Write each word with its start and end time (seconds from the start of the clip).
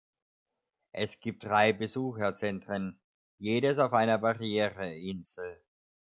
Es 0.93 1.19
gibt 1.19 1.43
drei 1.43 1.73
Besucherzentren, 1.73 2.99
jedes 3.37 3.77
auf 3.77 3.93
einer 3.93 4.17
Barriereinsel. 4.17 5.61